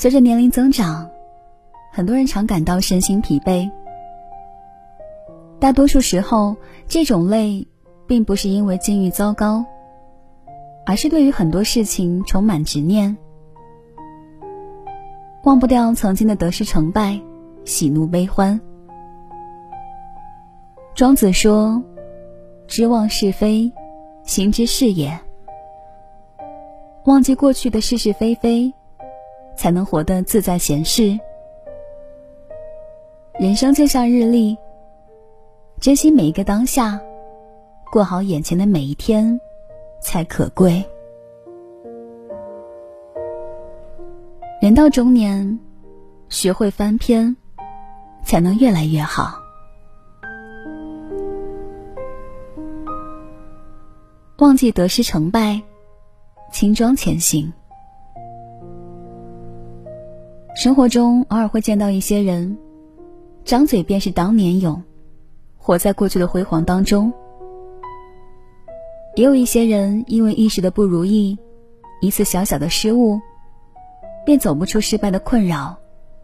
[0.00, 1.10] 随着年龄增长，
[1.92, 3.70] 很多人常感到身心疲惫。
[5.58, 6.56] 大多数时候，
[6.86, 7.68] 这种累
[8.06, 9.62] 并不是因为境遇糟糕，
[10.86, 13.14] 而是对于很多事情充满执念，
[15.44, 17.20] 忘不掉曾经的得失成败、
[17.66, 18.58] 喜怒悲欢。
[20.94, 21.82] 庄子说
[22.66, 23.70] ：“知忘是非，
[24.22, 25.20] 行之是也。”
[27.04, 28.72] 忘记过去的是是非非，
[29.60, 31.20] 才能活得自在闲适。
[33.38, 34.56] 人生就像日历。
[35.78, 36.98] 珍惜每一个当下，
[37.92, 39.38] 过好眼前的每一天，
[40.00, 40.82] 才可贵。
[44.62, 45.58] 人到中年，
[46.30, 47.36] 学会翻篇，
[48.24, 49.38] 才能越来越好。
[54.38, 55.60] 忘记得失成败，
[56.50, 57.52] 轻装前行。
[60.56, 62.58] 生活中偶尔会见到一些人，
[63.44, 64.82] 张嘴便是当年勇。
[65.56, 67.12] 活在过去的辉煌当中，
[69.14, 71.38] 也有一些人因为一时的不如意，
[72.00, 73.20] 一次小小的失误，
[74.24, 75.76] 便走不出失败的困扰，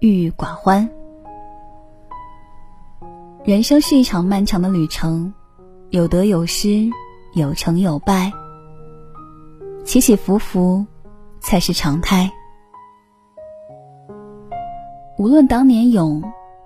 [0.00, 0.88] 郁郁寡欢。
[3.44, 5.32] 人生是一场漫长的旅程，
[5.90, 6.90] 有得有失，
[7.32, 8.32] 有成有败，
[9.84, 10.84] 起起伏伏
[11.40, 12.30] 才是常态。
[15.20, 16.22] 无论当年勇，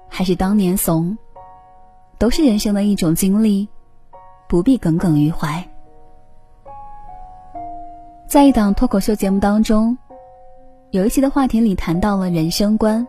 [0.08, 1.18] 还是当年怂。
[2.18, 3.68] 都是人生的一种经历，
[4.48, 5.68] 不必耿耿于怀。
[8.28, 9.98] 在一档脱口秀节目当中，
[10.92, 13.04] 有一期的话题里谈到了人生观。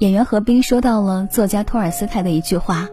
[0.00, 2.88] 演员何冰说到了作家托尔斯泰的一句话：“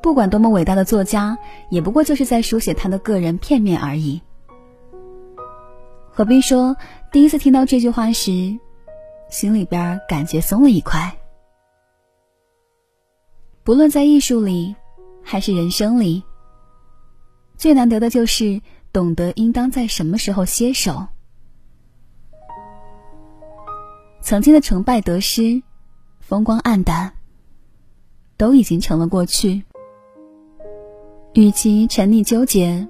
[0.00, 1.36] 不管多么伟大的作家，
[1.68, 4.22] 也不过就是在书写他的个人片面而已。”
[6.14, 6.76] 何冰说
[7.10, 8.56] ：“第一次听到这句话时，
[9.28, 11.16] 心里边感觉松了一块。”
[13.64, 14.74] 不论在艺术里，
[15.22, 16.24] 还是人生里，
[17.56, 21.06] 最难得的就是懂得应当在什么时候歇手。
[24.22, 25.62] 曾经的成败得失、
[26.20, 27.14] 风光黯淡，
[28.36, 29.64] 都已经成了过去。
[31.34, 32.88] 与其沉溺纠结，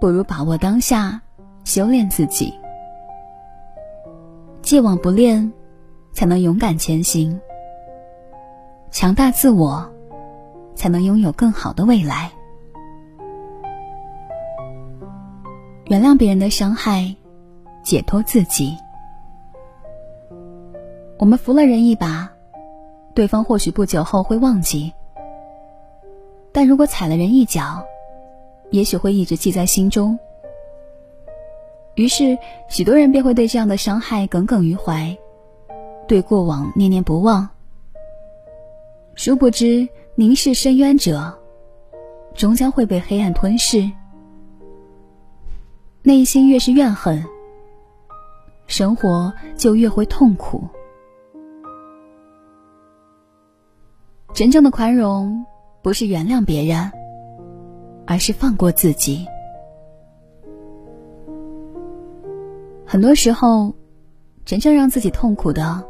[0.00, 1.20] 不如把握当下，
[1.64, 2.54] 修炼自己。
[4.66, 5.52] 既往不恋，
[6.12, 7.40] 才能勇敢前行。
[8.90, 9.88] 强大自我。
[10.74, 12.30] 才能拥有更好的未来。
[15.86, 17.16] 原谅别人的伤害，
[17.82, 18.76] 解脱自己。
[21.18, 22.30] 我们扶了人一把，
[23.14, 24.92] 对方或许不久后会忘记；
[26.52, 27.82] 但如果踩了人一脚，
[28.70, 30.18] 也许会一直记在心中。
[31.96, 35.18] 于是，许多人便会对这样的伤害耿耿于怀，
[36.06, 37.48] 对过往念念不忘。
[39.14, 39.88] 殊不知。
[40.18, 41.38] 凝视深渊者，
[42.34, 43.86] 终将会被黑暗吞噬。
[46.02, 47.22] 内心越是怨恨，
[48.66, 50.66] 生活就越会痛苦。
[54.32, 55.44] 真正的宽容，
[55.82, 56.90] 不是原谅别人，
[58.06, 59.26] 而是放过自己。
[62.96, 63.74] 很多时候，
[64.46, 65.86] 真正让自己痛苦的，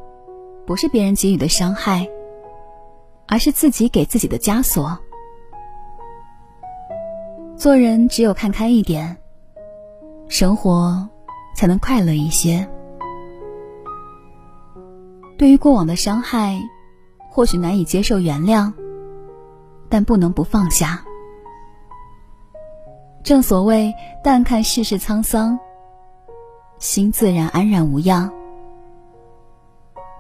[0.67, 2.05] 不是别人给予的伤害。
[3.29, 4.99] 而是自己给自己的枷锁。
[7.57, 9.17] 做人只有看开一点，
[10.27, 11.09] 生活
[11.55, 12.69] 才能快乐一些。
[15.39, 16.61] 对于过往的伤害，
[17.31, 18.73] 或许难以接受原谅，
[19.89, 21.05] 但不能不放下。
[23.23, 25.57] 正所谓“淡看世事沧桑，
[26.79, 28.31] 心自然安然无恙”。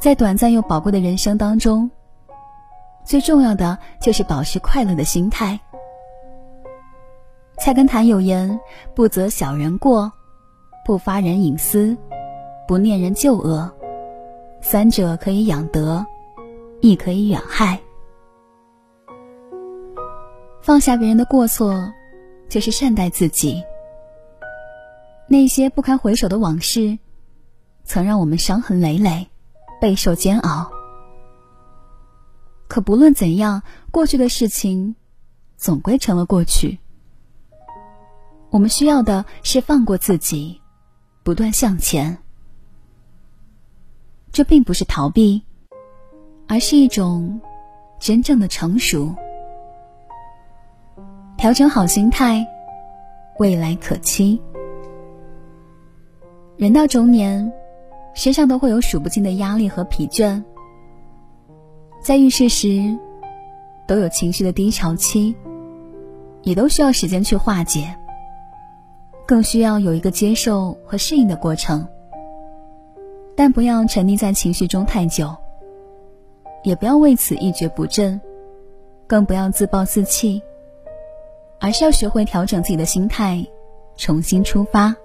[0.00, 1.90] 在短暂又宝贵的人生当中。
[3.04, 5.60] 最重要的就是保持快乐的心态。
[7.56, 8.58] 菜根谭有言
[8.96, 10.12] ：“不责小人过，
[10.84, 11.96] 不发人隐私，
[12.66, 13.72] 不念人旧恶，
[14.60, 16.04] 三者可以养德，
[16.80, 17.78] 亦可以远害。”
[20.60, 21.92] 放下别人的过错，
[22.48, 23.62] 就是善待自己。
[25.28, 26.98] 那些不堪回首的往事，
[27.84, 29.28] 曾让我们伤痕累累，
[29.80, 30.70] 备受煎熬。
[32.68, 34.96] 可不论怎样，过去的事情
[35.56, 36.78] 总归成了过去。
[38.50, 40.60] 我们需要的是放过自己，
[41.24, 42.18] 不断向前。
[44.30, 45.42] 这并不是逃避，
[46.46, 47.40] 而是一种
[47.98, 49.14] 真正的成熟。
[51.36, 52.46] 调整好心态，
[53.38, 54.40] 未来可期。
[56.56, 57.52] 人到中年，
[58.14, 60.42] 身上都会有数不尽的压力和疲倦，
[62.00, 62.96] 在遇事时
[63.86, 65.36] 都有情绪的低潮期，
[66.40, 67.94] 也都需要时间去化解，
[69.26, 71.86] 更需要有一个接受和适应的过程。
[73.36, 75.36] 但不要沉溺在情绪中太久，
[76.64, 78.18] 也不要为此一蹶不振，
[79.06, 80.40] 更不要自暴自弃，
[81.60, 83.46] 而是要学会调整自己的心态，
[83.98, 84.96] 重新出发。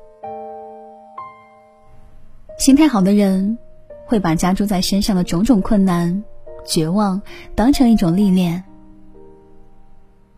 [2.62, 3.58] 心态好的人，
[4.06, 6.24] 会把加诸在身上的种种困难、
[6.64, 7.20] 绝望
[7.56, 8.64] 当成一种历练。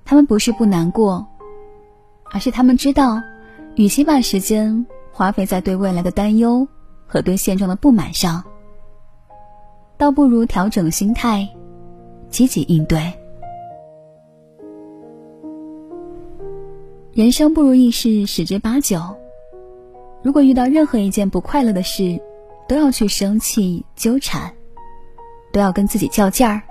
[0.06, 1.28] 他们不是不难过，
[2.32, 3.22] 而是他们知道，
[3.76, 6.66] 与其把时间花费在对未来的担忧
[7.06, 8.42] 和对现状的不满上，
[9.98, 11.46] 倒不如调整心态，
[12.30, 13.12] 积极应对。
[17.12, 19.02] 人生不如意事十之八九。
[20.24, 22.20] 如果遇到任何一件不快乐的事，
[22.68, 24.54] 都要去生气纠缠，
[25.52, 26.62] 都要跟自己较劲儿，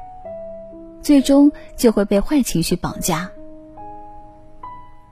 [1.03, 3.31] 最终就会被坏情绪绑架。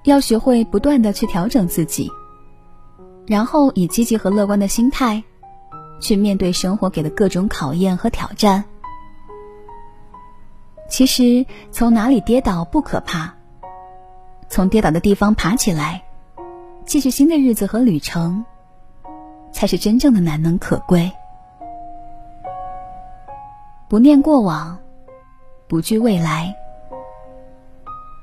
[0.04, 2.10] 要学会不断的去调整自己，
[3.26, 5.22] 然后以积极和乐观的心态，
[6.00, 8.64] 去面对生活给的各种考验和挑战。
[10.88, 13.34] 其实从哪里跌倒不可怕，
[14.48, 16.02] 从跌倒的地方爬起来。
[16.90, 18.44] 继续新的日子和旅程，
[19.52, 21.08] 才是真正的难能可贵。
[23.88, 24.76] 不念过往，
[25.68, 26.52] 不惧未来。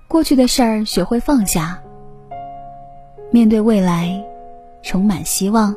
[0.10, 1.82] 过去的事儿学会放下，
[3.32, 4.22] 面对未来，
[4.84, 5.74] 充满希望。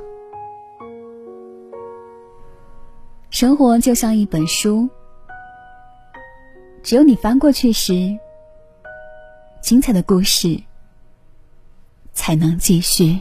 [3.30, 4.88] 生活就像一本书，
[6.82, 8.18] 只有你翻过去时，
[9.60, 10.60] 精彩的故事。
[12.12, 13.20] 才能继续。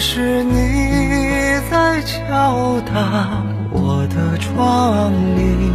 [0.00, 5.70] 是你在敲打我的窗棂，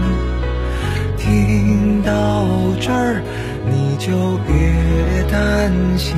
[1.16, 2.12] 听到
[2.82, 3.22] 这儿
[3.70, 4.56] 你就别
[5.32, 6.16] 担心，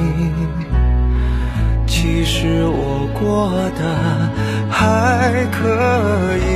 [1.86, 3.84] 其实我过得
[4.72, 5.68] 还可
[6.38, 6.48] 以。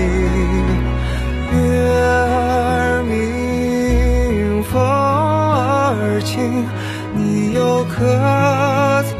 [1.54, 1.60] 月
[2.00, 6.66] 儿明，风儿轻，
[7.14, 8.00] 你又可
[9.04, 9.20] 曾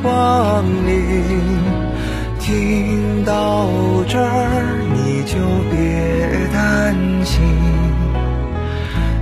[0.00, 0.90] 窗棂。
[2.38, 3.68] 听到
[4.08, 5.36] 这儿，你就
[5.70, 5.76] 别
[6.52, 7.40] 担心，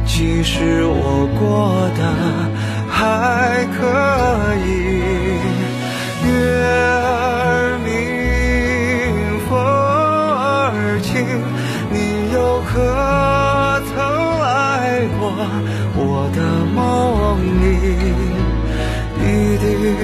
[0.06, 2.00] 其实我过得
[2.88, 3.76] 还可
[4.64, 4.97] 以。